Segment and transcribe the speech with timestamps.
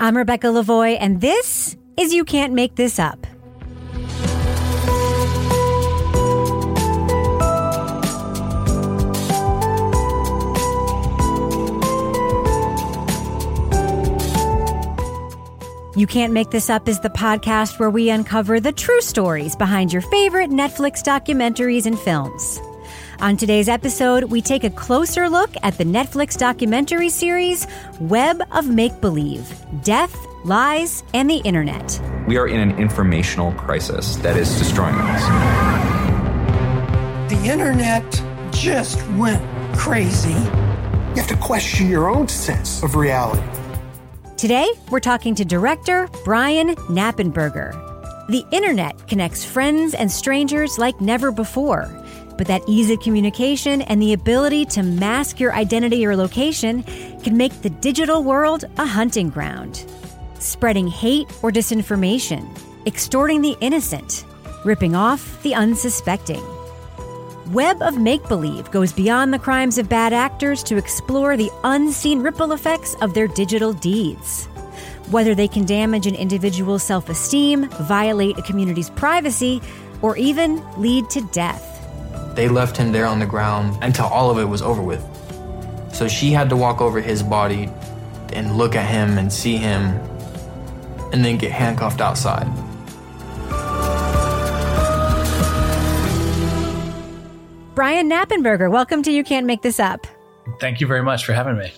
[0.00, 3.26] I'm Rebecca Lavoie, and this is You Can't Make This Up.
[15.96, 19.92] You Can't Make This Up is the podcast where we uncover the true stories behind
[19.92, 22.60] your favorite Netflix documentaries and films.
[23.20, 27.66] On today's episode, we take a closer look at the Netflix documentary series
[27.98, 32.00] Web of Make Believe Death, Lies, and the Internet.
[32.28, 35.22] We are in an informational crisis that is destroying us.
[37.28, 39.42] The internet just went
[39.76, 40.30] crazy.
[40.30, 43.42] You have to question your own sense of reality.
[44.36, 47.72] Today, we're talking to director Brian Knappenberger.
[48.28, 51.90] The internet connects friends and strangers like never before,
[52.38, 56.84] but that ease of communication and the ability to mask your identity or location
[57.22, 59.84] can make the digital world a hunting ground.
[60.38, 62.48] Spreading hate or disinformation,
[62.86, 64.24] extorting the innocent,
[64.64, 66.42] ripping off the unsuspecting.
[67.52, 72.20] Web of Make Believe goes beyond the crimes of bad actors to explore the unseen
[72.20, 74.46] ripple effects of their digital deeds.
[75.10, 79.62] Whether they can damage an individual's self esteem, violate a community's privacy,
[80.02, 81.77] or even lead to death.
[82.38, 85.04] They left him there on the ground until all of it was over with.
[85.92, 87.68] So she had to walk over his body
[88.32, 89.86] and look at him and see him
[91.12, 92.46] and then get handcuffed outside.
[97.74, 100.06] Brian Knappenberger, welcome to You Can't Make This Up.
[100.60, 101.72] Thank you very much for having me.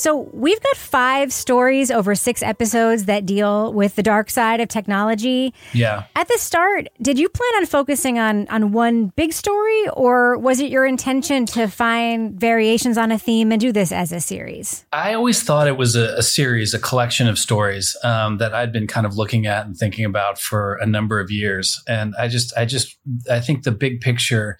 [0.00, 4.68] So, we've got five stories over six episodes that deal with the dark side of
[4.68, 5.52] technology.
[5.74, 6.04] Yeah.
[6.16, 10.58] At the start, did you plan on focusing on, on one big story, or was
[10.58, 14.86] it your intention to find variations on a theme and do this as a series?
[14.90, 18.72] I always thought it was a, a series, a collection of stories um, that I'd
[18.72, 21.78] been kind of looking at and thinking about for a number of years.
[21.86, 22.96] And I just, I just,
[23.30, 24.58] I think the big picture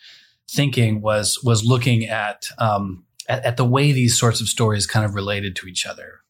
[0.51, 5.07] thinking was was looking at um, at, at, the way these sorts of stories kind
[5.07, 6.21] of related to each other.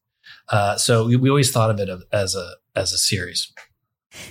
[0.49, 3.53] Uh, so we, we, always thought of it as a as a series.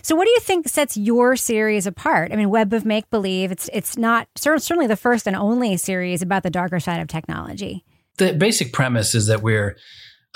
[0.01, 2.31] So, what do you think sets your series apart?
[2.31, 3.51] I mean, Web of Make Believe.
[3.51, 7.85] It's it's not certainly the first and only series about the darker side of technology.
[8.17, 9.77] The basic premise is that we're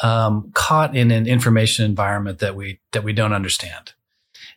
[0.01, 3.93] um, caught in an information environment that we that we don't understand.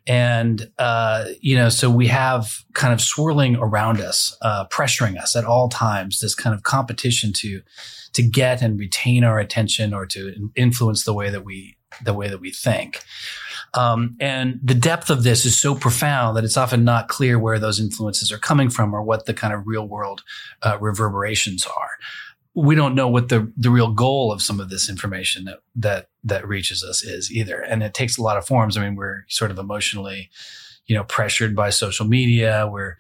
[0.07, 5.35] And, uh, you know, so we have kind of swirling around us, uh, pressuring us
[5.35, 7.63] at all times, this kind of competition to,
[8.13, 12.29] to get and retain our attention or to influence the way that we, the way
[12.29, 13.03] that we think.
[13.75, 17.59] Um, and the depth of this is so profound that it's often not clear where
[17.59, 20.23] those influences are coming from or what the kind of real world
[20.63, 21.91] uh, reverberations are
[22.57, 26.09] we don't know what the the real goal of some of this information that that
[26.27, 27.61] that reaches us is either.
[27.61, 28.77] And it takes a lot of forms.
[28.77, 30.31] I mean we're sort of emotionally
[30.87, 32.69] you know pressured by social media.
[32.71, 32.97] We're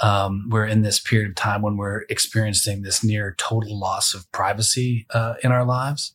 [0.00, 4.30] um, we're in this period of time when we're experiencing this near total loss of
[4.32, 6.14] privacy uh, in our lives.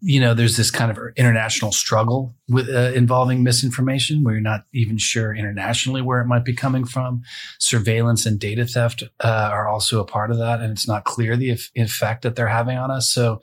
[0.00, 4.22] You know, there's this kind of international struggle with uh, involving misinformation.
[4.22, 7.22] Where you're not even sure internationally where it might be coming from.
[7.58, 11.36] Surveillance and data theft uh, are also a part of that, and it's not clear
[11.36, 13.08] the effect that they're having on us.
[13.08, 13.40] So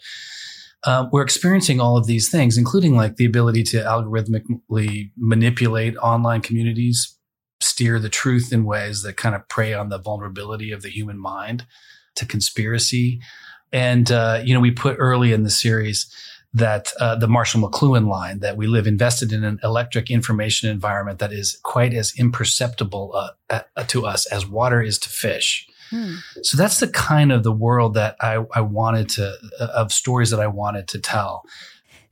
[0.84, 6.42] uh, we're experiencing all of these things, including like the ability to algorithmically manipulate online
[6.42, 7.18] communities,
[7.60, 11.20] steer the truth in ways that kind of prey on the vulnerability of the human
[11.20, 11.66] mind
[12.16, 13.22] to conspiracy.
[13.72, 16.12] And uh, you know, we put early in the series
[16.54, 21.20] that uh, the Marshall McLuhan line that we live invested in an electric information environment
[21.20, 25.66] that is quite as imperceptible uh, to us as water is to fish.
[25.92, 26.16] Hmm.
[26.42, 30.32] So that's the kind of the world that I, I wanted to uh, of stories
[30.32, 31.46] that I wanted to tell.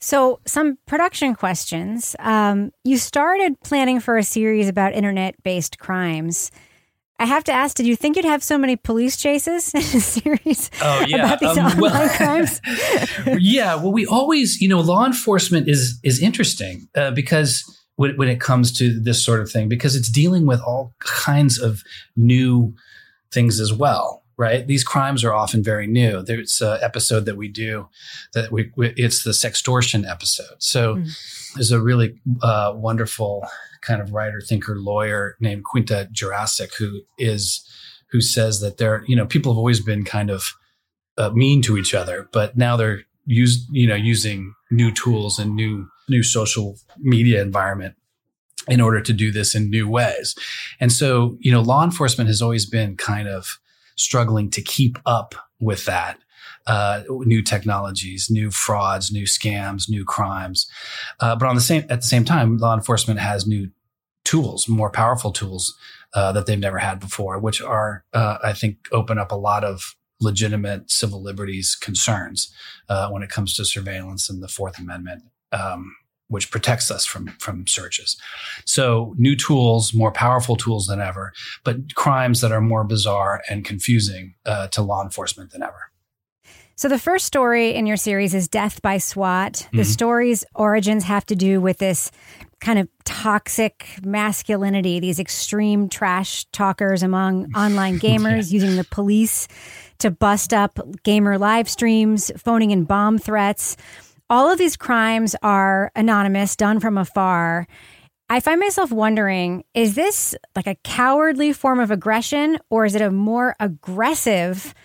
[0.01, 2.15] So, some production questions.
[2.19, 6.51] Um, you started planning for a series about internet based crimes.
[7.21, 9.83] I have to ask, did you think you'd have so many police chases in a
[9.83, 11.17] series oh, yeah.
[11.17, 12.61] about these um, online well, crimes?
[13.39, 17.63] yeah, well, we always, you know, law enforcement is is interesting uh, because
[17.97, 21.59] when, when it comes to this sort of thing, because it's dealing with all kinds
[21.59, 21.83] of
[22.15, 22.73] new
[23.31, 24.65] things as well right?
[24.67, 26.23] These crimes are often very new.
[26.23, 27.89] There's an episode that we do
[28.33, 30.55] that we, we it's the sextortion episode.
[30.59, 31.53] So mm.
[31.55, 33.45] there's a really uh, wonderful
[33.81, 37.67] kind of writer, thinker, lawyer named Quinta Jurecic who is
[38.11, 40.53] who says that there, you know, people have always been kind of
[41.17, 45.55] uh, mean to each other, but now they're use you know using new tools and
[45.55, 47.95] new new social media environment
[48.69, 50.35] in order to do this in new ways.
[50.79, 53.59] And so, you know, law enforcement has always been kind of
[53.95, 56.17] struggling to keep up with that.
[56.67, 60.69] uh, new technologies, new frauds, new scams, new crimes.
[61.19, 63.69] Uh, but on the same at the same time, law enforcement has new
[64.23, 65.75] tools, more powerful tools
[66.13, 69.63] uh, that they've never had before, which are uh, I think open up a lot
[69.63, 72.53] of legitimate civil liberties concerns
[72.89, 75.23] uh, when it comes to surveillance and the Fourth Amendment.
[75.51, 75.95] Um,
[76.29, 78.17] which protects us from from searches.
[78.65, 81.33] So new tools, more powerful tools than ever,
[81.63, 85.91] but crimes that are more bizarre and confusing uh, to law enforcement than ever.
[86.79, 89.51] So the first story in your series is Death by SWAT.
[89.53, 89.77] Mm-hmm.
[89.77, 92.09] The story's origins have to do with this
[92.61, 98.61] kind of toxic masculinity, these extreme trash talkers among online gamers yeah.
[98.61, 99.49] using the police
[99.97, 103.75] to bust up gamer live streams, phoning in bomb threats.
[104.29, 107.67] All of these crimes are anonymous, done from afar.
[108.29, 113.01] I find myself wondering is this like a cowardly form of aggression or is it
[113.01, 114.75] a more aggressive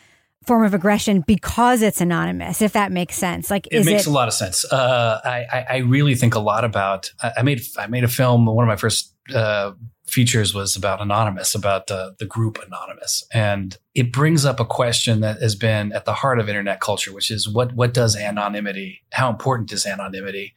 [0.46, 3.50] form of aggression because it's anonymous, if that makes sense.
[3.50, 4.64] Like, it makes it- a lot of sense.
[4.70, 7.10] Uh, I, I, really think a lot about.
[7.22, 8.46] I made I made a film.
[8.46, 9.72] One of my first uh,
[10.06, 15.20] features was about anonymous, about uh, the group anonymous, and it brings up a question
[15.20, 19.02] that has been at the heart of internet culture, which is what what does anonymity?
[19.12, 20.54] How important is anonymity?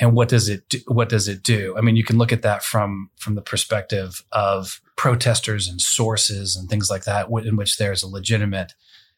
[0.00, 1.74] And what does it do, what does it do?
[1.76, 6.54] I mean, you can look at that from from the perspective of protesters and sources
[6.54, 8.74] and things like that, in which there's a legitimate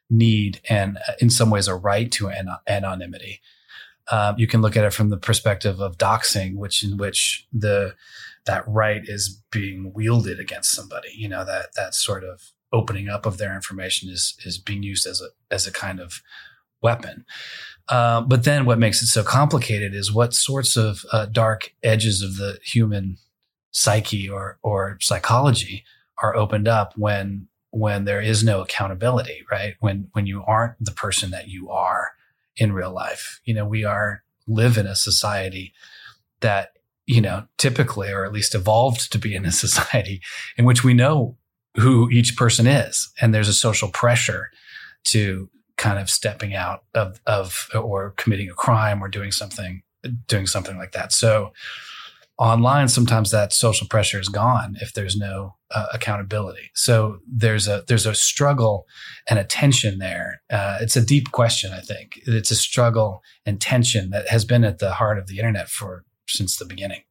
[0.08, 3.40] need and uh, in some ways a right to an- anonymity.
[4.10, 7.94] Um, you can look at it from the perspective of doxing, which in which the
[8.46, 11.08] that right is being wielded against somebody.
[11.14, 15.06] You know that that sort of opening up of their information is is being used
[15.06, 16.22] as a as a kind of
[16.82, 17.24] weapon.
[17.88, 22.22] Uh, but then what makes it so complicated is what sorts of uh, dark edges
[22.22, 23.16] of the human
[23.72, 25.84] psyche or or psychology
[26.18, 29.74] are opened up when when there is no accountability, right?
[29.80, 32.12] When when you aren't the person that you are
[32.56, 33.40] in real life.
[33.44, 35.72] You know, we are live in a society
[36.40, 36.72] that,
[37.10, 40.22] you know, typically or at least evolved to be in a society
[40.56, 41.36] in which we know
[41.76, 43.12] who each person is.
[43.20, 44.50] And there's a social pressure
[45.04, 49.82] to kind of stepping out of of or committing a crime or doing something
[50.28, 51.12] doing something like that.
[51.12, 51.52] So
[52.38, 56.70] online sometimes that social pressure is gone if there's no uh, accountability.
[56.74, 58.86] So there's a there's a struggle
[59.28, 60.42] and a tension there.
[60.50, 62.20] Uh, it's a deep question i think.
[62.26, 66.04] It's a struggle and tension that has been at the heart of the internet for
[66.30, 67.02] since the beginning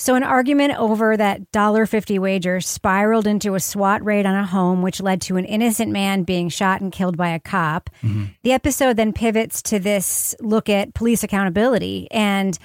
[0.00, 4.80] so an argument over that $1.50 wager spiraled into a SWAT raid on a home,
[4.80, 7.90] which led to an innocent man being shot and killed by a cop.
[8.00, 8.26] Mm-hmm.
[8.44, 12.06] The episode then pivots to this look at police accountability.
[12.12, 12.56] And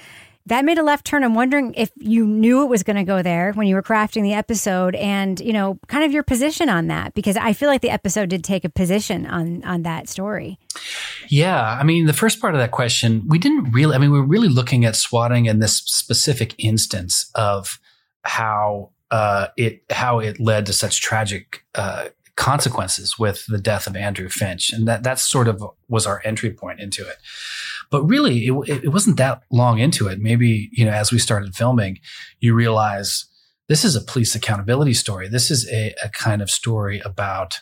[0.45, 1.23] that made a left turn.
[1.23, 4.23] I'm wondering if you knew it was going to go there when you were crafting
[4.23, 7.81] the episode and, you know, kind of your position on that because I feel like
[7.81, 10.59] the episode did take a position on on that story.
[11.29, 14.19] Yeah, I mean, the first part of that question, we didn't really I mean, we
[14.19, 17.79] are really looking at swatting in this specific instance of
[18.23, 23.95] how uh, it how it led to such tragic uh, consequences with the death of
[23.95, 27.17] Andrew Finch, and that that sort of was our entry point into it.
[27.89, 30.19] But really, it, it wasn't that long into it.
[30.19, 31.99] Maybe, you know, as we started filming,
[32.39, 33.25] you realize
[33.69, 35.27] this is a police accountability story.
[35.27, 37.59] This is a, a kind of story about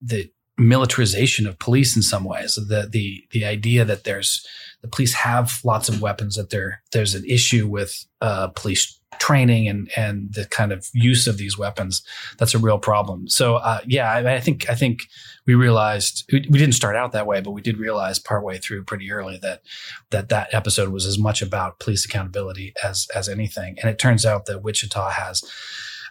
[0.00, 2.54] the militarization of police in some ways.
[2.54, 4.44] The the the idea that there's
[4.82, 9.68] the police have lots of weapons, that there there's an issue with uh, police training
[9.68, 12.02] and and the kind of use of these weapons
[12.38, 13.28] that's a real problem.
[13.28, 15.08] So uh, yeah I, I, think i think
[15.46, 18.84] we realized we, we, didn't start out that way but we did realize partway through
[18.84, 19.62] pretty early that
[20.10, 23.76] that that episode was as much about police accountability as as anything.
[23.80, 25.42] And it turns out that wichita has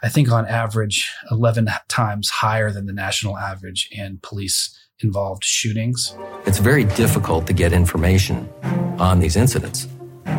[0.03, 6.15] i think on average 11 times higher than the national average in police involved shootings.
[6.45, 8.49] It's very difficult to get information
[8.97, 9.87] on these incidents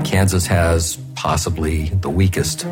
[0.04, 2.66] Kansas has possibly the weakest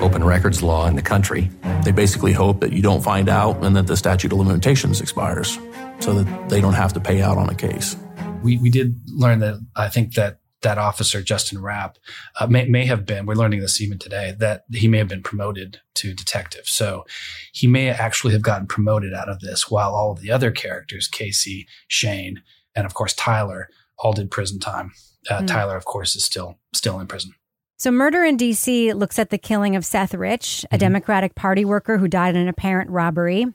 [0.00, 1.50] open records law in the country.
[1.84, 5.58] They basically hope that you don't find out and that the statute of limitations expires
[6.00, 7.96] so that they don't have to pay out on a case.
[8.42, 11.96] We, we did learn that I think that that officer, Justin Rapp,
[12.38, 15.22] uh, may, may have been, we're learning this even today, that he may have been
[15.22, 16.66] promoted to detective.
[16.66, 17.04] So
[17.52, 21.08] he may actually have gotten promoted out of this while all of the other characters,
[21.08, 22.42] Casey, Shane,
[22.74, 23.68] and of course Tyler,
[24.00, 24.92] all did prison time.
[25.28, 25.46] Uh, mm.
[25.46, 27.32] Tyler, of course, is still still in prison.
[27.78, 30.80] So, Murder in DC looks at the killing of Seth Rich, a mm-hmm.
[30.80, 33.46] Democratic Party worker who died in an apparent robbery.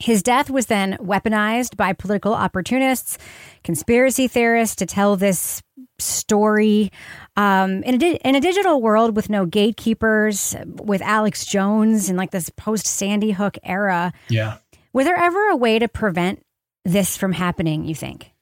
[0.00, 3.18] His death was then weaponized by political opportunists,
[3.64, 5.60] conspiracy theorists to tell this
[5.98, 6.92] story.
[7.36, 12.16] Um, in, a di- in a digital world with no gatekeepers, with Alex Jones and
[12.16, 14.12] like this post Sandy Hook era.
[14.28, 14.58] Yeah.
[14.92, 16.42] Was there ever a way to prevent
[16.84, 18.32] this from happening, you think?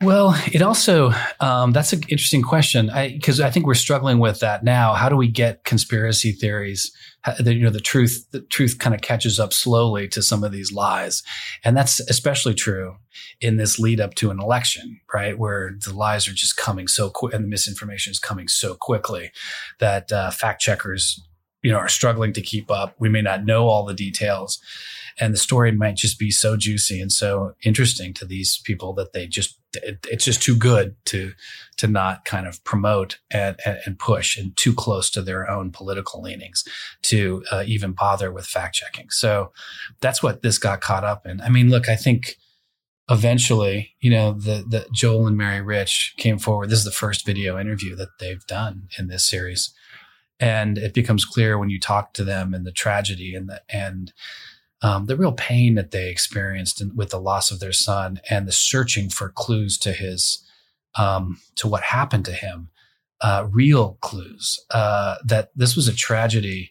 [0.00, 4.38] Well, it also um, that's an interesting question because I, I, think we're struggling with
[4.40, 4.94] that now.
[4.94, 6.92] How do we get conspiracy theories?
[7.40, 10.52] The, you know, the truth the truth kind of catches up slowly to some of
[10.52, 11.24] these lies,
[11.64, 12.94] and that's especially true
[13.40, 15.36] in this lead up to an election, right?
[15.36, 19.32] Where the lies are just coming so quick and the misinformation is coming so quickly
[19.80, 21.20] that uh, fact checkers,
[21.62, 22.94] you know, are struggling to keep up.
[23.00, 24.60] We may not know all the details,
[25.18, 29.12] and the story might just be so juicy and so interesting to these people that
[29.12, 31.32] they just it, it's just too good to
[31.76, 36.20] to not kind of promote and, and, push and too close to their own political
[36.20, 36.64] leanings
[37.02, 39.10] to uh, even bother with fact checking.
[39.10, 39.52] So
[40.00, 41.40] that's what this got caught up in.
[41.40, 42.36] I mean, look, I think
[43.10, 46.70] eventually, you know, the the Joel and Mary Rich came forward.
[46.70, 49.72] This is the first video interview that they've done in this series.
[50.40, 54.12] And it becomes clear when you talk to them and the tragedy and the and
[54.82, 58.52] um, the real pain that they experienced with the loss of their son and the
[58.52, 60.44] searching for clues to his
[60.96, 62.70] um, to what happened to him,
[63.20, 66.70] uh, real clues uh, that this was a tragedy.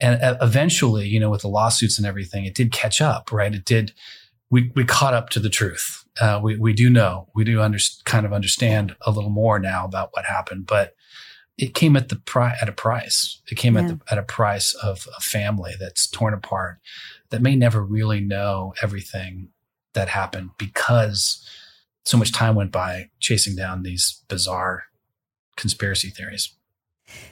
[0.00, 3.54] And uh, eventually, you know, with the lawsuits and everything, it did catch up, right?
[3.54, 3.92] It did.
[4.50, 6.04] We we caught up to the truth.
[6.20, 9.84] Uh, we we do know, we do under, kind of understand a little more now
[9.84, 10.94] about what happened, but
[11.58, 13.40] it came at the pri- at a price.
[13.50, 13.82] It came yeah.
[13.82, 16.78] at the, at a price of a family that's torn apart,
[17.30, 19.48] that may never really know everything
[19.94, 21.46] that happened because
[22.04, 24.84] so much time went by chasing down these bizarre
[25.56, 26.54] conspiracy theories.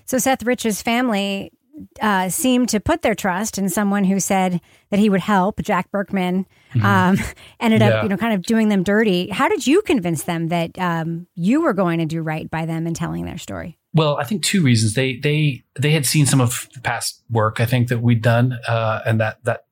[0.07, 1.53] So Seth Rich's family
[2.01, 4.61] uh, seemed to put their trust in someone who said
[4.91, 5.61] that he would help.
[5.61, 6.85] Jack Burkman mm-hmm.
[6.85, 7.19] um,
[7.61, 7.89] ended yeah.
[7.89, 9.29] up, you know, kind of doing them dirty.
[9.29, 12.87] How did you convince them that um, you were going to do right by them
[12.87, 13.79] and telling their story?
[13.93, 14.95] Well, I think two reasons.
[14.95, 18.59] They they they had seen some of the past work I think that we'd done,
[18.67, 19.64] uh, and that that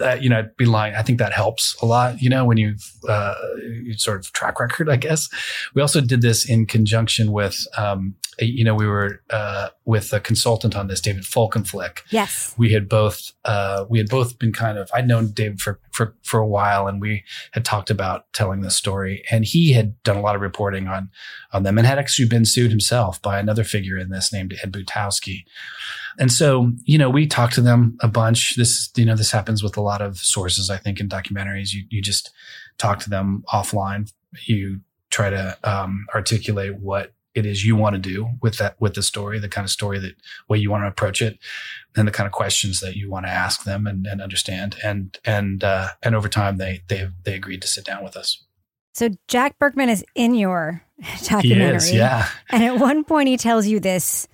[0.00, 0.94] that, you know, be lying.
[0.94, 2.58] I think that helps a lot, you know, when
[3.08, 3.34] uh,
[3.82, 5.28] you sort of track record, I guess.
[5.74, 8.16] We also did this in conjunction with, um,
[8.46, 12.00] you know, we were, uh, with a consultant on this, David Folkenflik.
[12.10, 12.54] Yes.
[12.56, 16.14] We had both, uh, we had both been kind of, I'd known David for, for,
[16.22, 20.16] for a while and we had talked about telling this story and he had done
[20.16, 21.10] a lot of reporting on,
[21.52, 24.72] on them and had actually been sued himself by another figure in this named Ed
[24.72, 25.44] Butowsky.
[26.18, 28.56] And so, you know, we talked to them a bunch.
[28.56, 31.72] This, you know, this happens with a lot of sources, I think, in documentaries.
[31.72, 32.30] You, you just
[32.78, 34.12] talk to them offline.
[34.44, 34.80] You
[35.10, 39.02] try to um, articulate what it is you want to do with that, with the
[39.02, 40.14] story, the kind of story that
[40.48, 41.38] way you want to approach it
[41.96, 44.76] and the kind of questions that you want to ask them and, and understand.
[44.82, 48.44] And, and, uh, and over time, they, they, they agreed to sit down with us.
[48.94, 50.82] So Jack Burkman is in your
[51.24, 51.76] documentary.
[51.76, 52.28] Is, yeah.
[52.50, 54.26] And at one point he tells you this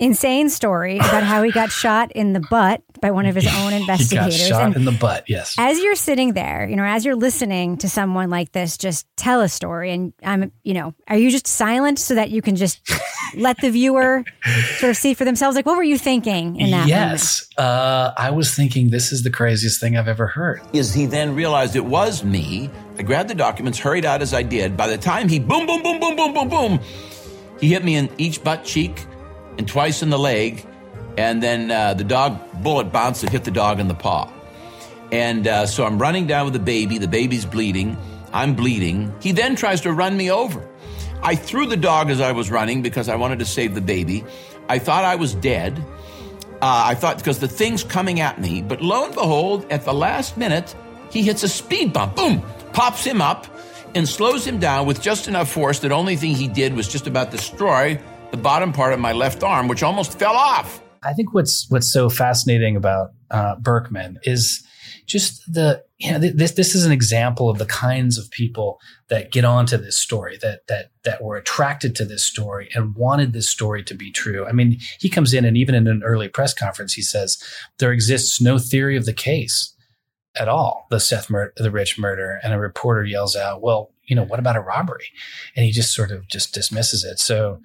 [0.00, 3.72] insane story about how he got shot in the butt by one of his own
[3.72, 4.42] investigators.
[4.42, 5.54] he got shot and in the butt, yes.
[5.58, 9.42] As you're sitting there, you know, as you're listening to someone like this just tell
[9.42, 12.80] a story, and I'm, you know, are you just silent so that you can just
[13.36, 14.24] let the viewer
[14.78, 15.54] sort of see for themselves?
[15.54, 19.30] Like, what were you thinking in that yes, uh, I was thinking this is the
[19.30, 20.62] craziest thing I've ever heard.
[20.72, 22.70] Is he then realized it was me?
[22.98, 24.76] I grabbed the documents, hurried out as I did.
[24.76, 26.80] By the time he boom, boom, boom, boom, boom, boom, boom,
[27.60, 29.06] he hit me in each butt cheek
[29.60, 30.64] and twice in the leg,
[31.18, 34.32] and then uh, the dog bullet bounced and hit the dog in the paw.
[35.12, 36.96] And uh, so I'm running down with the baby.
[36.96, 37.98] The baby's bleeding.
[38.32, 39.12] I'm bleeding.
[39.20, 40.66] He then tries to run me over.
[41.22, 44.24] I threw the dog as I was running because I wanted to save the baby.
[44.66, 45.78] I thought I was dead.
[46.62, 49.92] Uh, I thought because the thing's coming at me, but lo and behold, at the
[49.92, 50.74] last minute,
[51.10, 52.16] he hits a speed bump.
[52.16, 52.42] Boom!
[52.72, 53.46] Pops him up
[53.94, 57.06] and slows him down with just enough force that only thing he did was just
[57.06, 60.82] about destroy the bottom part of my left arm, which almost fell off.
[61.02, 64.64] I think what's what's so fascinating about uh, Burkman is
[65.06, 69.32] just the you know this this is an example of the kinds of people that
[69.32, 73.48] get onto this story that that that were attracted to this story and wanted this
[73.48, 74.46] story to be true.
[74.46, 77.42] I mean, he comes in and even in an early press conference, he says
[77.78, 79.74] there exists no theory of the case
[80.38, 84.14] at all, the Seth mur- the Rich murder, and a reporter yells out, "Well, you
[84.14, 85.08] know, what about a robbery?"
[85.56, 87.18] And he just sort of just dismisses it.
[87.18, 87.60] So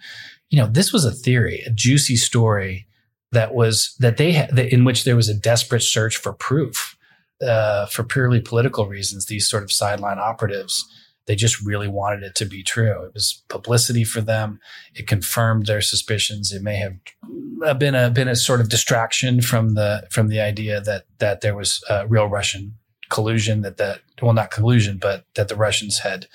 [0.49, 2.87] you know, this was a theory, a juicy story
[3.31, 6.97] that was that they had, in which there was a desperate search for proof
[7.41, 9.25] uh, for purely political reasons.
[9.25, 10.85] These sort of sideline operatives,
[11.27, 13.03] they just really wanted it to be true.
[13.03, 14.59] It was publicity for them.
[14.93, 16.51] It confirmed their suspicions.
[16.51, 20.79] It may have been a been a sort of distraction from the from the idea
[20.81, 22.75] that that there was a real Russian
[23.09, 23.61] collusion.
[23.61, 26.27] That that well, not collusion, but that the Russians had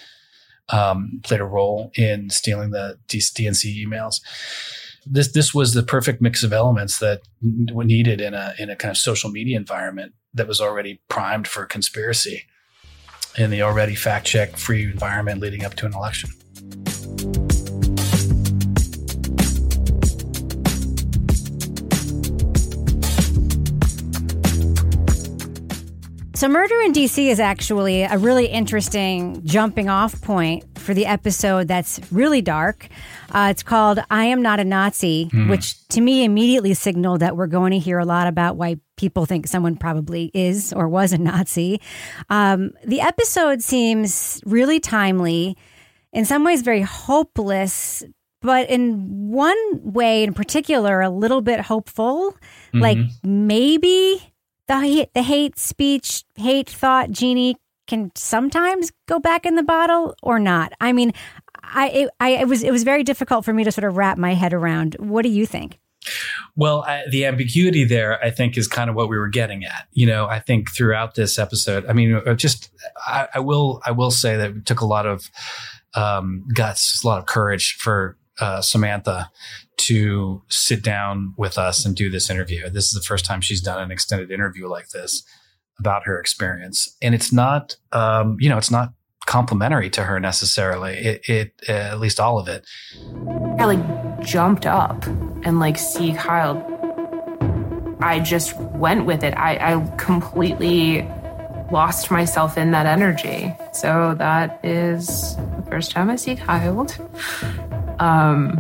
[0.73, 4.21] um, played a role in stealing the DNC emails.
[5.07, 7.23] This this was the perfect mix of elements that
[7.73, 11.49] were needed in a in a kind of social media environment that was already primed
[11.49, 12.45] for conspiracy.
[13.39, 16.31] in the already fact check free environment leading up to an election.
[26.41, 31.69] So, Murder in DC is actually a really interesting jumping off point for the episode
[31.69, 32.89] that's really dark.
[33.31, 35.51] Uh, it's called I Am Not a Nazi, Hmm.
[35.51, 39.27] which to me immediately signaled that we're going to hear a lot about why people
[39.27, 41.79] think someone probably is or was a Nazi.
[42.31, 45.59] Um, the episode seems really timely,
[46.11, 48.03] in some ways, very hopeless.
[48.41, 52.35] But in one way in particular, a little bit hopeful.
[52.73, 53.11] Like Mhm.
[53.25, 54.23] maybe
[54.71, 57.57] the hate, the hate speech, hate thought genie
[57.89, 60.73] can sometimes go back in the bottle or not.
[60.81, 61.13] I mean,
[61.61, 64.17] I it, I it was it was very difficult for me to sort of wrap
[64.17, 64.95] my head around.
[65.01, 65.81] What do you think?
[66.55, 69.89] Well, I, the ambiguity there, I think, is kind of what we were getting at.
[69.93, 72.71] You know, I think throughout this episode, I mean, uh, just
[73.05, 75.29] I, I will I will say that it took a lot of
[75.95, 79.31] um, guts, a lot of courage for uh, Samantha
[79.77, 82.69] to sit down with us and do this interview.
[82.69, 85.23] This is the first time she's done an extended interview like this
[85.79, 88.93] about her experience, and it's not, um, you know, it's not
[89.27, 90.95] complimentary to her necessarily.
[90.95, 92.67] It, it uh, at least all of it.
[93.59, 96.67] I like jumped up and like see Kyle.
[98.01, 99.35] I just went with it.
[99.35, 101.03] I, I completely
[101.71, 103.55] lost myself in that energy.
[103.73, 106.87] So that is the first time I see Kyle.
[108.01, 108.57] Um,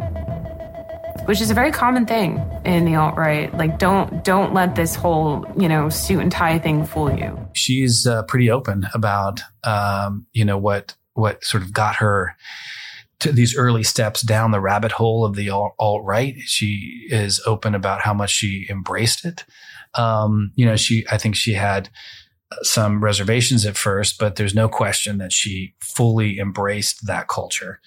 [1.26, 3.52] which is a very common thing in the alt right.
[3.56, 7.38] Like, don't don't let this whole you know suit and tie thing fool you.
[7.54, 12.36] she's uh, pretty open about um, you know what what sort of got her
[13.20, 16.36] to these early steps down the rabbit hole of the alt right.
[16.40, 19.44] She is open about how much she embraced it.
[19.94, 21.90] Um, you know, she I think she had
[22.62, 27.80] some reservations at first, but there's no question that she fully embraced that culture.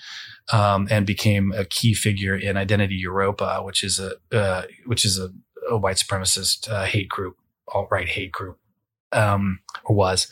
[0.52, 5.18] Um, and became a key figure in Identity Europa, which is a uh, which is
[5.18, 5.30] a,
[5.70, 7.38] a white supremacist uh, hate group,
[7.70, 8.60] alt right hate group
[9.14, 10.28] um, or was.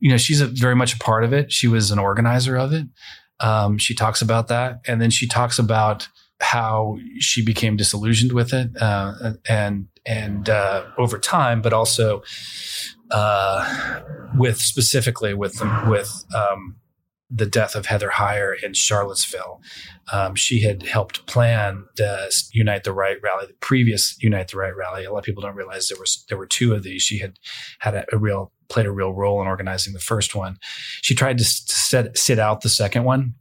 [0.00, 1.52] You know, she's a, very much a part of it.
[1.52, 2.86] She was an organizer of it.
[3.40, 6.08] Um, she talks about that, and then she talks about
[6.40, 12.22] how she became disillusioned with it, uh, and and uh, over time, but also
[13.10, 14.00] uh,
[14.36, 16.76] with specifically with with um,
[17.30, 19.60] the death of Heather Heyer in Charlottesville.
[20.12, 24.74] Um, she had helped plan the Unite the Right rally, the previous Unite the Right
[24.74, 25.04] rally.
[25.04, 27.02] A lot of people don't realize there was there were two of these.
[27.02, 27.38] She had
[27.80, 30.58] had a, a real played a real role in organizing the first one.
[31.02, 33.34] She tried to set, sit out the second one,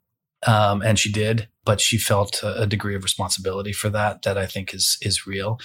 [0.45, 4.37] um, and she did, but she felt a, a degree of responsibility for that that
[4.37, 5.59] I think is is real.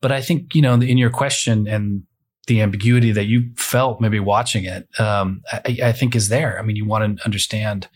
[0.00, 2.04] But I think you know in your question and
[2.46, 6.58] the ambiguity that you felt maybe watching it, um, I, I think is there.
[6.58, 7.88] I mean, you want to understand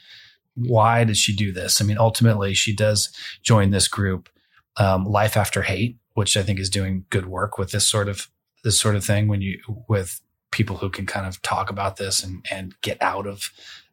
[0.54, 1.80] why did she do this?
[1.80, 3.11] I mean, ultimately, she does
[3.42, 4.28] join this group,
[4.76, 8.28] um, Life After Hate, which I think is doing good work with this sort of
[8.64, 9.28] this sort of thing.
[9.28, 13.26] When you with people who can kind of talk about this and and get out
[13.26, 13.52] of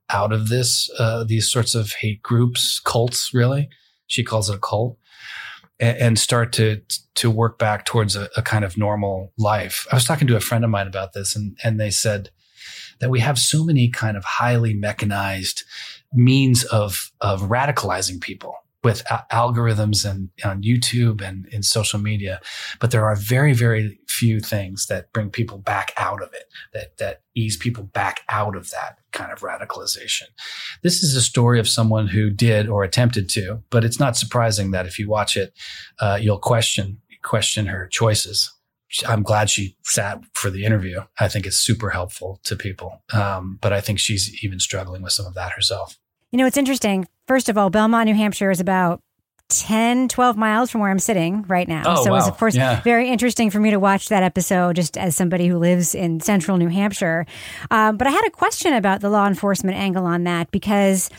[0.10, 3.34] out of this uh, these sorts of hate groups, cults.
[3.34, 3.70] Really,
[4.08, 4.98] she calls it a cult
[5.80, 6.82] and, and start to
[7.16, 9.88] to work back towards a, a kind of normal life.
[9.92, 12.30] I was talking to a friend of mine about this, and and they said
[13.00, 15.64] that we have so many kind of highly mechanized
[16.14, 18.56] means of of radicalizing people
[18.86, 22.40] with algorithms and on YouTube and in social media,
[22.80, 26.98] but there are very very few things that bring people back out of it that
[26.98, 30.30] that ease people back out of that kind of radicalization.
[30.84, 34.72] This is a story of someone who did or attempted to, but it's not surprising
[34.72, 35.54] that if you watch it,
[36.00, 38.54] uh, you'll question question her choices.
[39.08, 41.02] I'm glad she sat for the interview.
[41.20, 43.02] I think it's super helpful to people.
[43.12, 45.98] Um, but I think she's even struggling with some of that herself.
[46.32, 47.08] You know, it's interesting.
[47.28, 49.02] First of all, Belmont, New Hampshire is about
[49.50, 51.84] 10, 12 miles from where I'm sitting right now.
[51.86, 52.82] Oh, so it was, of course, Yeah.
[52.82, 56.58] very interesting for me to watch that episode just as somebody who lives in central
[56.58, 57.26] New Hampshire.
[57.72, 61.10] Um, but I had a question about the law enforcement angle on that because.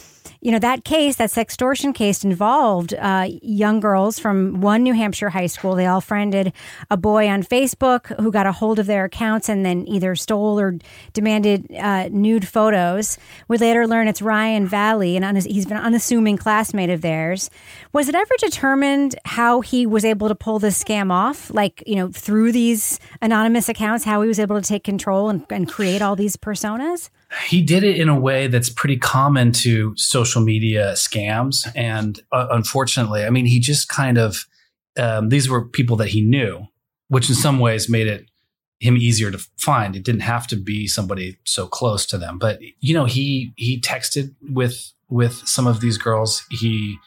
[0.41, 5.31] You know, that case, that sextortion case involved uh, young girls from one New Hampshire
[5.31, 5.75] high school.
[5.75, 6.53] They all friended
[6.91, 10.59] a boy on Facebook who got a hold of their accounts and then either stole
[10.59, 10.79] or
[11.12, 13.19] demanded uh, nude photos.
[13.49, 17.51] We later learn it's Ryan Vallee, and unass- he's been an unassuming classmate of theirs.
[17.93, 21.51] Was it ever determined how he was able to pull this scam off?
[21.53, 25.45] Like, you know, through these anonymous accounts, how he was able to take control and,
[25.51, 27.11] and create all these personas?
[27.44, 31.70] He did it in a way that's pretty common to social media scams.
[31.75, 34.46] And uh, unfortunately, I mean, he just kind of,
[34.99, 36.66] um, these were people that he knew,
[37.09, 38.27] which in some ways made it
[38.81, 39.96] him easier to find.
[39.96, 43.81] It didn't have to be somebody so close to them, but you know, he he
[43.81, 46.44] texted with with some of these girls.
[46.51, 46.99] He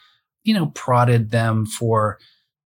[0.42, 2.18] you know prodded them for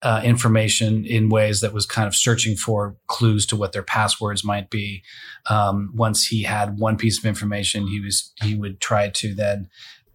[0.03, 4.45] uh, information in ways that was kind of searching for clues to what their passwords
[4.45, 5.03] might be.
[5.49, 9.69] Um, once he had one piece of information, he was he would try to then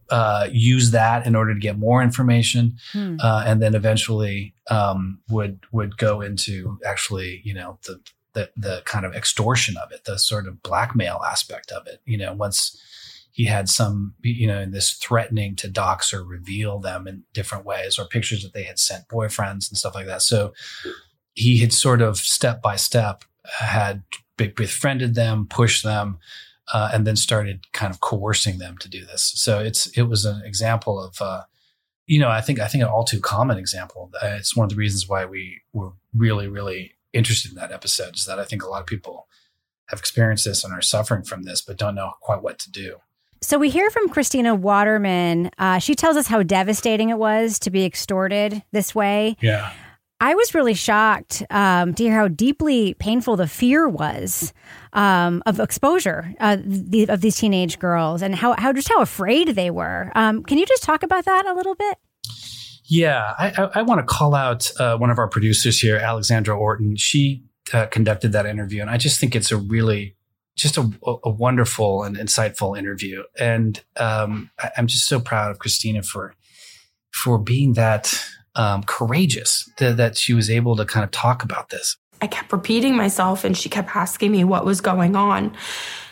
[0.10, 3.18] uh, use that in order to get more information, hmm.
[3.22, 8.00] uh, and then eventually um, would would go into actually, you know, the,
[8.34, 12.02] the the kind of extortion of it, the sort of blackmail aspect of it.
[12.06, 12.82] You know, once
[13.38, 17.66] he had some, you know, in this threatening to dox or reveal them in different
[17.66, 20.24] ways, or pictures that they had sent boyfriends and stuff like that.
[20.24, 20.54] So
[21.36, 23.26] he had sort of step by step
[23.60, 24.02] had
[24.38, 26.18] befriended them, pushed them,
[26.74, 29.34] uh, and then started kind of coercing them to do this.
[29.36, 31.44] So it's it was an example of, uh,
[32.08, 34.10] you know, I think I think an all too common example.
[34.16, 38.16] Uh, it's one of the reasons why we were really really interested in that episode
[38.16, 39.28] is that I think a lot of people
[39.90, 42.98] have experienced this and are suffering from this, but don't know quite what to do.
[43.42, 45.52] So we hear from Christina Waterman.
[45.58, 49.38] Uh, she tells us how devastating it was to be extorted this way.
[49.42, 49.72] Yeah.
[50.20, 54.52] I was really shocked um, to hear how deeply painful the fear was
[54.94, 59.50] um, of exposure uh, the, of these teenage girls, and how, how just how afraid
[59.50, 60.12] they were.
[60.16, 62.00] Um, can you just talk about that a little bit?
[62.86, 66.58] Yeah, I, I, I want to call out uh, one of our producers here, Alexandra
[66.58, 66.96] Orton.
[66.96, 70.17] She uh, conducted that interview, and I just think it's a really
[70.58, 70.92] just a,
[71.24, 73.24] a wonderful and insightful interview.
[73.40, 76.34] And um, I, am just so proud of Christina for
[77.12, 78.14] for being that
[78.56, 81.96] um, courageous that, that she was able to kind of talk about this.
[82.22, 85.56] I kept repeating myself and she kept asking me what was going on.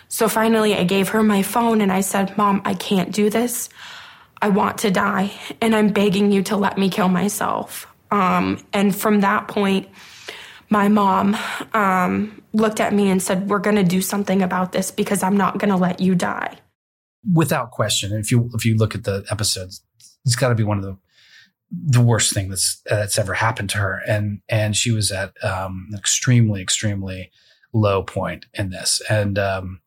[0.08, 3.69] So finally, I gave her my phone and I said, Mom, I can't do this.
[4.41, 5.31] I want to die
[5.62, 7.88] and I'm begging you to let me kill myself.
[8.12, 9.89] Um, and from that point,
[10.69, 11.38] my mom
[11.73, 15.38] um, looked at me and said, We're going to do something about this because I'm
[15.38, 16.58] not going to let you die.
[17.34, 18.13] Without question.
[18.13, 19.82] If you, if you look at the episodes,
[20.25, 20.97] it's got to be one of the
[21.71, 25.88] the worst thing that's that's ever happened to her and and she was at um,
[25.91, 27.32] an extremely extremely
[27.73, 29.82] low point in this and um,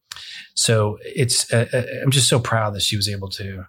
[0.55, 3.65] so it's uh, uh, i'm just so proud that she was able to,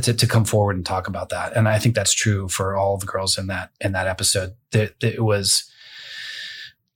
[0.00, 2.96] to to come forward and talk about that and i think that's true for all
[2.96, 5.70] the girls in that in that episode that it was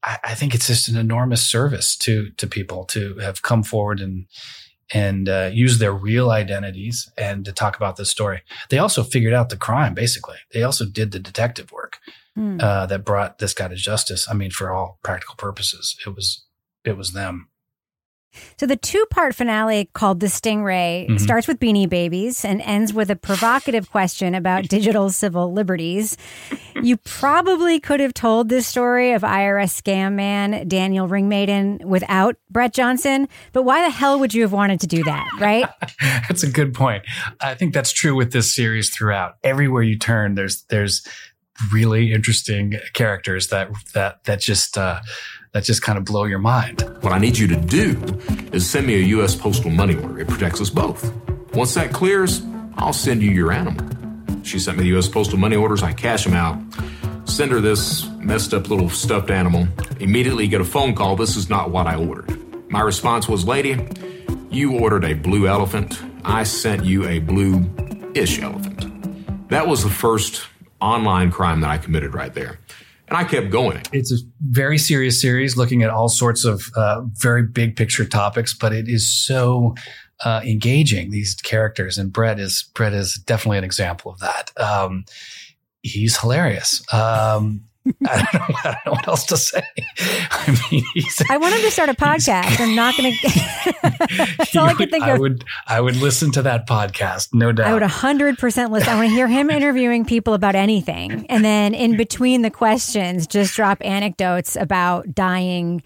[0.07, 4.01] I, I think it's just an enormous service to to people to have come forward
[4.01, 4.27] and
[4.95, 8.42] and uh, use their real identities and to talk about this story.
[8.71, 10.37] They also figured out the crime, basically.
[10.53, 11.99] They also did the detective work
[12.38, 12.62] mm.
[12.62, 14.29] uh, that brought this guy to justice.
[14.31, 16.45] I mean, for all practical purposes, it was
[16.85, 17.49] it was them.
[18.59, 21.16] So the two-part finale called The Stingray mm-hmm.
[21.18, 26.16] starts with Beanie Babies and ends with a provocative question about digital civil liberties.
[26.83, 32.72] You probably could have told this story of IRS scam man Daniel Rigmaiden without Brett
[32.72, 35.68] Johnson, but why the hell would you have wanted to do that, right?
[36.29, 37.05] that's a good point.
[37.40, 39.37] I think that's true with this series throughout.
[39.42, 41.07] Everywhere you turn, there's there's
[41.72, 45.01] really interesting characters that that that just uh,
[45.57, 46.83] that just kind of blow your mind.
[47.01, 47.99] What I need you to do
[48.53, 49.35] is send me a U.S.
[49.35, 50.21] postal money order.
[50.21, 51.11] It protects us both.
[51.55, 52.42] Once that clears,
[52.77, 53.83] I'll send you your animal.
[54.42, 55.09] She sent me the U.S.
[55.09, 55.83] postal money orders.
[55.83, 56.61] I cash them out.
[57.25, 59.66] Send her this messed up little stuffed animal.
[59.99, 61.16] Immediately get a phone call.
[61.16, 62.38] This is not what I ordered.
[62.71, 63.83] My response was, Lady,
[64.51, 65.99] you ordered a blue elephant.
[66.23, 67.64] I sent you a blue
[68.14, 69.49] ish elephant.
[69.49, 70.47] That was the first
[70.83, 72.59] online crime that I committed right there.
[73.09, 73.83] And I kept going.
[73.92, 78.53] It's a very serious series looking at all sorts of uh, very big picture topics,
[78.53, 79.75] but it is so
[80.25, 81.99] uh, engaging, these characters.
[81.99, 84.51] And Brett is, Brett is definitely an example of that.
[84.57, 85.05] Um,
[85.83, 86.83] he's hilarious.
[86.92, 87.62] Um,
[88.09, 89.62] I don't, know, I don't know what else to say.
[90.31, 90.85] I mean,
[91.31, 92.61] I want him to start a podcast.
[92.61, 94.37] I'm not going to.
[94.38, 95.20] That's all I can think I of.
[95.20, 97.68] Would, I would listen to that podcast, no doubt.
[97.68, 98.88] I would 100% listen.
[98.88, 101.27] I want to hear him interviewing people about anything.
[101.29, 105.83] And then in between the questions, just drop anecdotes about dying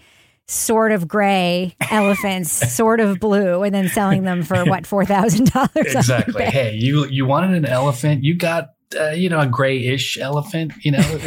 [0.47, 5.69] sort of gray elephants, sort of blue, and then selling them for what, $4,000?
[5.75, 6.43] Exactly.
[6.43, 10.91] Hey, you, you wanted an elephant, you got uh, you know, a grayish elephant, you
[10.91, 10.99] know,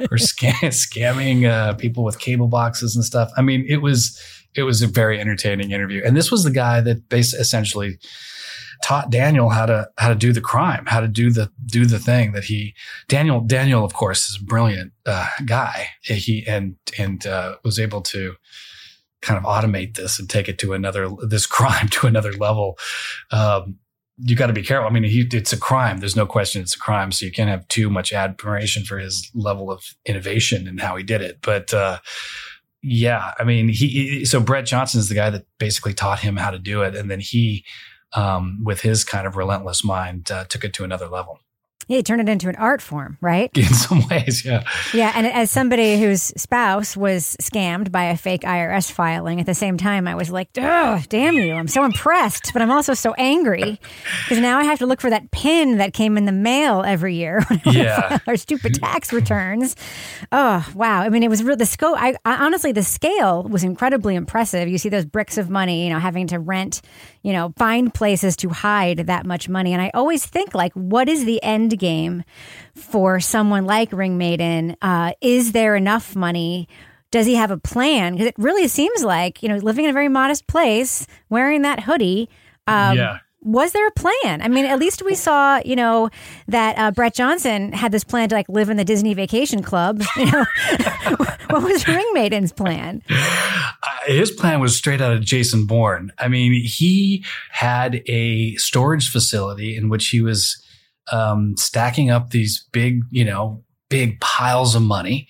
[0.00, 3.30] or scam- scamming uh, people with cable boxes and stuff.
[3.36, 4.20] I mean, it was
[4.54, 7.98] it was a very entertaining interview, and this was the guy that basically essentially
[8.82, 11.98] taught Daniel how to how to do the crime, how to do the do the
[11.98, 12.74] thing that he
[13.08, 15.88] Daniel Daniel of course is a brilliant uh, guy.
[16.02, 18.34] He and and uh, was able to
[19.22, 22.78] kind of automate this and take it to another this crime to another level.
[23.30, 23.78] Um,
[24.18, 24.88] you got to be careful.
[24.88, 25.98] I mean, he, it's a crime.
[25.98, 27.10] There's no question it's a crime.
[27.12, 31.02] So you can't have too much admiration for his level of innovation and how he
[31.02, 31.38] did it.
[31.42, 31.98] But, uh,
[32.86, 36.50] yeah, I mean, he, so Brett Johnson is the guy that basically taught him how
[36.50, 37.64] to do it, and then he,
[38.12, 41.38] um, with his kind of relentless mind, uh, took it to another level.
[41.88, 43.50] Yeah, he turned it into an art form, right?
[43.56, 44.64] In some ways, yeah.
[44.92, 49.54] Yeah, and as somebody whose spouse was scammed by a fake IRS filing, at the
[49.54, 53.12] same time, I was like, "Oh, damn you!" I'm so impressed, but I'm also so
[53.14, 53.80] angry
[54.24, 57.14] because now I have to look for that pin that came in the mail every
[57.14, 58.18] year Yeah.
[58.26, 59.76] our stupid tax returns.
[60.32, 61.00] Oh, wow!
[61.00, 61.56] I mean, it was real.
[61.56, 61.96] The scope.
[62.00, 64.68] I, I honestly, the scale was incredibly impressive.
[64.68, 66.80] You see those bricks of money, you know, having to rent,
[67.22, 71.08] you know, find places to hide that much money, and I always think like, what
[71.08, 72.24] is the end game
[72.74, 74.76] for someone like Rigmaiden?
[74.82, 76.68] Uh, is there enough money?
[77.10, 78.14] Does he have a plan?
[78.14, 81.80] Because it really seems like you know, living in a very modest place, wearing that
[81.80, 82.28] hoodie.
[82.66, 83.18] Um, Yeah.
[83.46, 84.40] Was there a plan?
[84.40, 86.08] I mean, at least we saw, you know,
[86.48, 90.02] that uh, Brett Johnson had this plan to like live in the Disney Vacation Club.
[90.16, 90.46] You know,
[91.50, 93.02] what was Rigmaiden's plan?
[93.10, 93.14] Uh,
[94.06, 96.10] his plan was straight out of Jason Bourne.
[96.18, 100.63] I mean, he had a storage facility in which he was
[101.12, 105.28] um, stacking up these big, you know, big piles of money.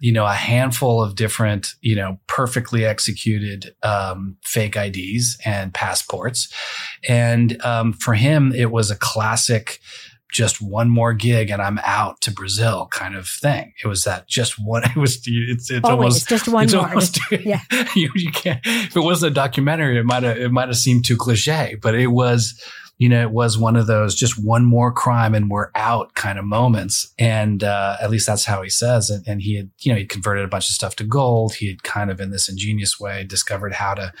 [0.00, 6.52] You know, a handful of different, you know, perfectly executed um, fake IDs and passports.
[7.08, 9.80] And um, for him, it was a classic
[10.34, 13.72] just one more gig and I'm out to Brazil kind of thing.
[13.82, 14.82] It was that just one.
[14.90, 16.88] It was it's it's Always, almost just one it's more.
[16.88, 17.60] almost- yeah.
[17.94, 18.60] you, you can't.
[18.64, 21.76] If it wasn't a documentary, it might have it might have seemed too cliche.
[21.80, 22.60] But it was,
[22.98, 26.38] you know, it was one of those just one more crime and we're out kind
[26.38, 27.12] of moments.
[27.18, 29.22] And uh, at least that's how he says it.
[29.26, 31.54] And he had, you know, he converted a bunch of stuff to gold.
[31.54, 34.12] He had kind of in this ingenious way discovered how to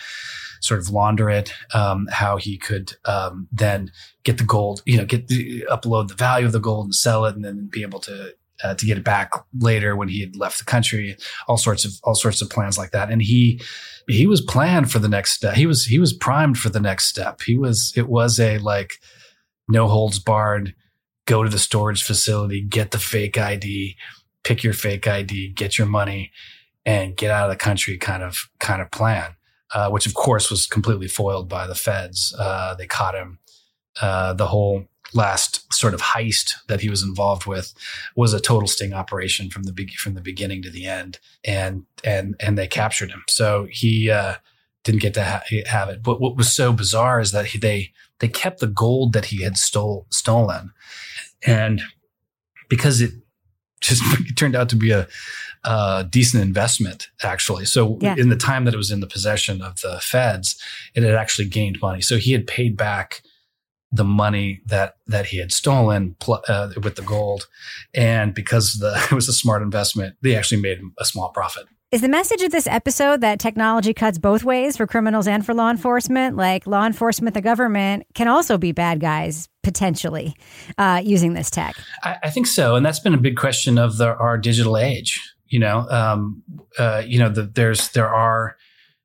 [0.60, 3.92] sort of launder it, um, how he could um, then
[4.24, 7.26] get the gold, you know, get the, upload the value of the gold and sell
[7.26, 8.34] it, and then be able to
[8.64, 11.16] uh, to get it back later when he had left the country.
[11.46, 13.60] All sorts of all sorts of plans like that, and he
[14.08, 15.54] he was planned for the next step.
[15.54, 17.42] He was he was primed for the next step.
[17.42, 18.94] He was it was a like
[19.68, 20.74] no holds barred.
[21.26, 23.96] Go to the storage facility, get the fake ID,
[24.42, 26.30] pick your fake ID, get your money,
[26.84, 27.96] and get out of the country.
[27.96, 29.36] Kind of kind of plan
[29.74, 32.34] uh, which of course was completely foiled by the feds.
[32.38, 33.38] Uh, they caught him.
[34.00, 37.72] Uh, the whole last sort of heist that he was involved with
[38.16, 41.84] was a total sting operation from the be- from the beginning to the end, and
[42.02, 43.22] and and they captured him.
[43.28, 44.34] So he uh,
[44.82, 46.02] didn't get to ha- have it.
[46.02, 49.42] But what was so bizarre is that he, they they kept the gold that he
[49.42, 50.72] had stole stolen,
[51.46, 51.80] and
[52.68, 53.12] because it
[53.80, 55.06] just it turned out to be a
[55.64, 57.64] uh, decent investment, actually.
[57.64, 58.16] So Yeah.
[58.18, 60.60] in the time that it was in the possession of the feds,
[60.94, 62.02] it had actually gained money.
[62.02, 63.22] So he had paid back
[63.94, 67.46] the money that that he had stolen uh, with the gold,
[67.94, 71.64] and because the it was a smart investment, they actually made a small profit.
[71.92, 75.54] Is the message of this episode that technology cuts both ways for criminals and for
[75.54, 76.36] law enforcement?
[76.36, 80.34] Like law enforcement, the government can also be bad guys potentially
[80.76, 81.76] uh, using this tech.
[82.02, 85.20] I, I think so, and that's been a big question of the, our digital age.
[85.46, 86.42] You know, um,
[86.78, 88.56] uh, you know, the, there's there are.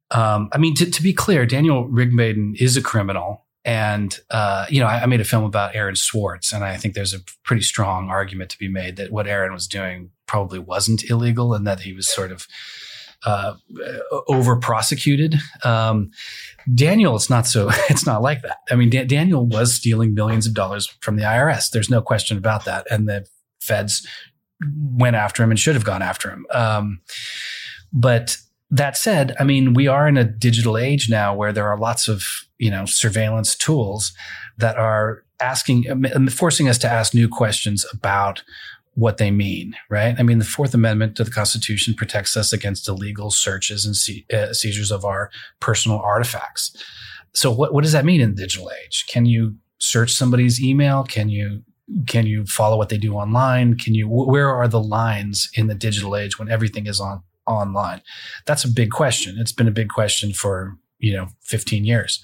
[0.10, 4.80] Um, I mean, to, to be clear, Daniel Rigmaiden is a criminal, and uh, you
[4.80, 7.62] know, I, I made a film about Aaron Swartz, and I think there's a pretty
[7.62, 11.82] strong argument to be made that what Aaron was doing probably wasn't illegal, and that
[11.82, 12.48] he was sort of
[13.28, 13.54] uh,
[14.28, 15.36] over prosecuted.
[15.64, 16.10] Um,
[16.74, 17.70] Daniel, it's not so.
[17.92, 18.58] It's not like that.
[18.72, 21.70] I mean, Da- Daniel was stealing millions of dollars from the IRS.
[21.70, 23.28] There's no question about that, and the
[23.62, 24.08] feds
[24.96, 26.48] went after him and should have gone after him.
[26.50, 27.02] Um,
[27.94, 28.36] but
[28.72, 32.08] that said, I mean, we are in a digital age now where there are lots
[32.08, 32.24] of
[32.58, 34.14] you know surveillance tools
[34.58, 35.86] that are asking,
[36.30, 38.44] forcing us to ask new questions about
[38.96, 40.16] what they mean, right?
[40.20, 44.26] I mean, the Fourth Amendment to the Constitution protects us against illegal searches and se-
[44.34, 46.76] uh, seizures of our personal artifacts.
[47.34, 49.06] So, what what does that mean in the digital age?
[49.08, 51.04] Can you search somebody's email?
[51.04, 51.64] Can you
[52.06, 53.78] can you follow what they do online?
[53.78, 57.24] Can you wh- where are the lines in the digital age when everything is on
[57.50, 58.02] online?
[58.46, 59.38] That's a big question.
[59.40, 62.24] It's been a big question for you know 15 years.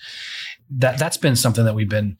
[0.69, 2.17] That that's been something that we've been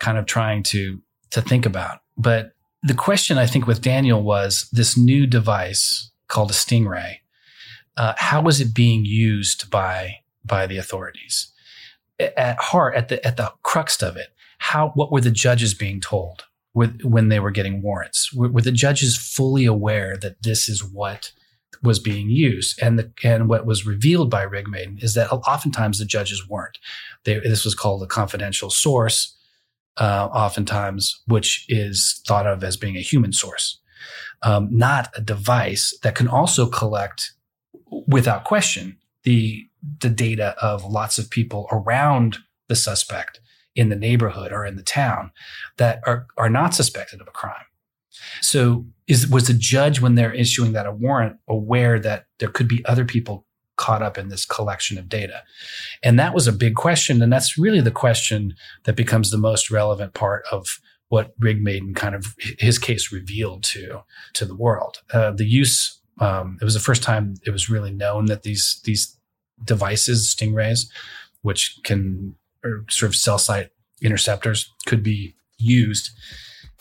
[0.00, 4.68] kind of trying to to think about, but the question I think with Daniel was
[4.72, 7.16] this new device called a Stingray.
[7.96, 11.52] Uh, how was it being used by by the authorities?
[12.20, 16.00] At heart, at the at the crux of it, how what were the judges being
[16.00, 18.32] told with, when they were getting warrants?
[18.32, 21.32] Were, were the judges fully aware that this is what
[21.82, 22.80] was being used?
[22.82, 26.78] And the and what was revealed by Rigmaiden is that oftentimes the judges weren't.
[27.24, 29.36] They, this was called a confidential source
[29.98, 33.80] uh, oftentimes, which is thought of as being a human source,
[34.42, 37.32] um, not a device that can also collect
[38.06, 39.64] without question, the
[40.00, 42.38] the data of lots of people around
[42.68, 43.40] the suspect
[43.74, 45.30] in the neighborhood or in the town
[45.76, 47.67] that are, are not suspected of a crime.
[48.40, 52.68] So is was the judge when they're issuing that a warrant aware that there could
[52.68, 55.42] be other people caught up in this collection of data?
[56.02, 57.22] And that was a big question.
[57.22, 60.66] And that's really the question that becomes the most relevant part of
[61.08, 64.02] what Rigmaiden kind of his case revealed to
[64.34, 65.02] to the world.
[65.12, 68.80] Uh, the use um, it was the first time it was really known that these
[68.84, 69.16] these
[69.64, 70.88] devices, stingrays,
[71.42, 73.70] which can or sort of cell site
[74.02, 76.10] interceptors, could be used.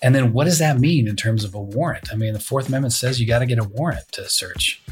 [0.01, 2.09] And then what does that mean in terms of a warrant?
[2.11, 4.83] I mean, the Fourth Amendment says you got to get a warrant to search.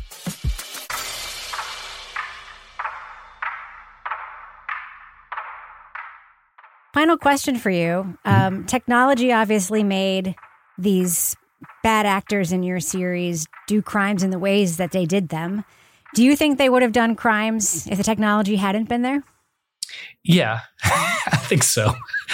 [6.93, 8.17] Final question for you.
[8.23, 10.35] Um, technology obviously made
[10.77, 11.35] these
[11.83, 15.65] bad actors in your series do crimes in the ways that they did them.
[16.13, 19.23] Do you think they would have done crimes if the technology hadn't been there?
[20.23, 21.93] Yeah, I think so.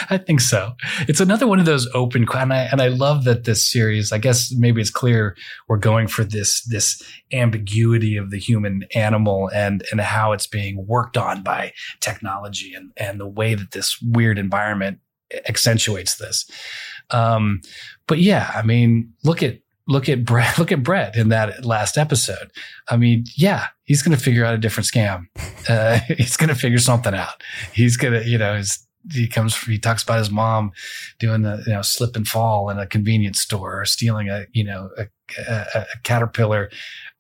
[0.10, 0.74] I think so.
[1.08, 4.12] It's another one of those open, and I and I love that this series.
[4.12, 5.36] I guess maybe it's clear
[5.68, 7.02] we're going for this this
[7.34, 12.92] ambiguity of the human animal and and how it's being worked on by technology and
[12.98, 15.00] and the way that this weird environment
[15.48, 16.50] accentuates this.
[17.10, 17.62] Um,
[18.08, 19.60] but yeah, I mean, look at
[19.92, 22.52] look at Brett, look at Brett in that last episode.
[22.88, 25.26] I mean, yeah, he's going to figure out a different scam.
[25.70, 27.44] Uh, he's going to figure something out.
[27.74, 28.60] He's going to, you know,
[29.12, 30.72] he comes, he talks about his mom
[31.20, 34.64] doing the, you know, slip and fall in a convenience store or stealing a, you
[34.64, 35.08] know, a,
[35.48, 36.70] a, a caterpillar,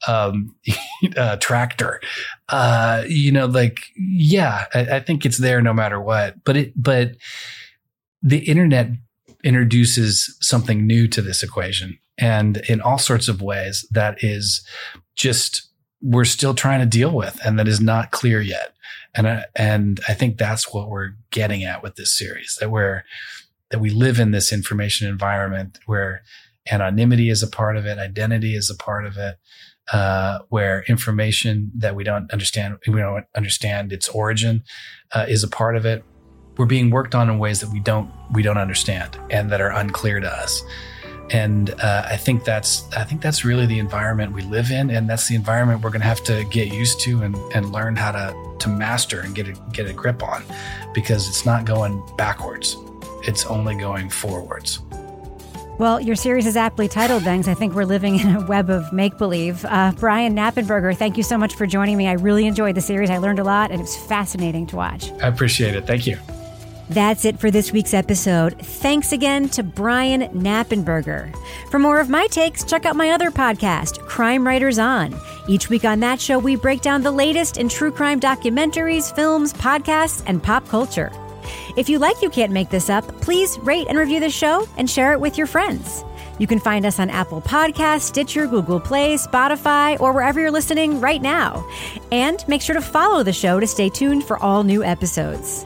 [0.08, 0.56] um,
[1.40, 2.00] tractor.
[2.50, 6.74] Uh, you know, like, yeah, I, I think it's there no matter what, but it,
[6.76, 7.16] but
[8.22, 8.92] the internet
[9.44, 14.66] introduces something new to this equation and in all sorts of ways that is
[15.16, 15.68] just
[16.02, 18.74] we're still trying to deal with and that is not clear yet.
[19.14, 23.04] And I, and I think that's what we're getting at with this series that we're
[23.72, 26.24] that we live in this information environment where
[26.72, 29.38] anonymity is a part of it identity is a part of it
[29.92, 34.64] uh, where information that we don't understand we don't understand its origin
[35.14, 36.04] uh, is a part of it.
[36.58, 39.72] We're being worked on in ways that we don't we don't understand and that are
[39.72, 40.64] unclear to us
[41.32, 45.10] and uh, I think that's I think that's really the environment we live in, and
[45.10, 48.12] that's the environment we're going to have to get used to and, and learn how
[48.12, 50.44] to to master and get a, get a grip on,
[50.94, 52.78] because it's not going backwards;
[53.24, 54.82] it's only going forwards.
[55.78, 58.94] Well, your series is aptly titled, then, I think we're living in a web of
[58.94, 59.66] make believe.
[59.66, 62.08] Uh, Brian Knappenberger, thank you so much for joining me.
[62.08, 63.10] I really enjoyed the series.
[63.10, 65.10] I learned a lot, and it was fascinating to watch.
[65.24, 65.88] I appreciate it.
[65.88, 66.20] Thank you.
[66.92, 68.60] That's it for this week's episode.
[68.60, 71.34] Thanks again to Brian Knappenberger.
[71.70, 75.16] For more of my takes, check out my other podcast, Crime Writers On.
[75.48, 79.54] Each week on that show, we break down the latest in true crime documentaries, films,
[79.54, 81.14] podcasts, and pop culture.
[81.78, 84.90] If you like You Can't Make This Up, please rate and review the show and
[84.90, 86.04] share it with your friends.
[86.40, 91.00] You can find us on Apple Podcasts, Stitcher, Google Play, Spotify, or wherever you're listening
[91.00, 91.66] right now.
[92.12, 95.66] And make sure to follow the show to stay tuned for all new episodes.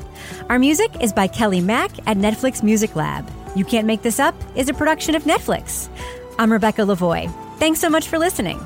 [0.50, 3.28] Our music is by Kelly Mack at Netflix Music Lab.
[3.56, 5.90] You Can't Make This Up is a production of Netflix.
[6.38, 7.34] I'm Rebecca Lavoie.
[7.58, 8.60] Thanks so much for listening.